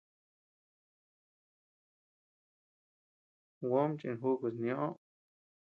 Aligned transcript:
Juóm 3.61 3.91
chinjukus 3.99 4.55
niöo. 4.61 4.89